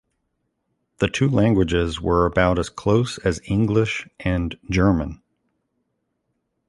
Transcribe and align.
The 0.97 1.07
two 1.07 1.29
languages 1.29 2.01
were 2.01 2.25
about 2.25 2.57
as 2.57 2.69
close 2.69 3.19
as 3.19 3.39
English 3.45 4.07
and 4.19 4.57
German. 4.67 5.21